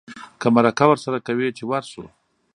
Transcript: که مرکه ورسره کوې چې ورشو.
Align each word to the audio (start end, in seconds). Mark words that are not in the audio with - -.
که 0.41 0.47
مرکه 0.55 0.85
ورسره 0.89 1.19
کوې 1.27 1.49
چې 1.57 1.63
ورشو. 1.69 2.05